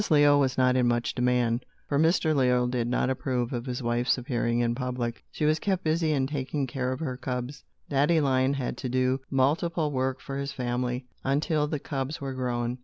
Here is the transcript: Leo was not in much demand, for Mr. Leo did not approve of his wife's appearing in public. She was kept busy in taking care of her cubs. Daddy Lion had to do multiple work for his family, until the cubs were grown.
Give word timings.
Leo 0.09 0.39
was 0.39 0.57
not 0.57 0.75
in 0.75 0.87
much 0.87 1.13
demand, 1.13 1.63
for 1.87 1.99
Mr. 1.99 2.35
Leo 2.35 2.65
did 2.65 2.87
not 2.87 3.07
approve 3.11 3.53
of 3.53 3.67
his 3.67 3.83
wife's 3.83 4.17
appearing 4.17 4.59
in 4.59 4.73
public. 4.73 5.23
She 5.31 5.45
was 5.45 5.59
kept 5.59 5.83
busy 5.83 6.11
in 6.11 6.25
taking 6.25 6.65
care 6.65 6.91
of 6.91 7.01
her 7.01 7.17
cubs. 7.17 7.63
Daddy 7.87 8.19
Lion 8.19 8.55
had 8.55 8.77
to 8.77 8.89
do 8.89 9.19
multiple 9.29 9.91
work 9.91 10.19
for 10.19 10.39
his 10.39 10.51
family, 10.53 11.05
until 11.23 11.67
the 11.67 11.77
cubs 11.77 12.19
were 12.19 12.33
grown. 12.33 12.79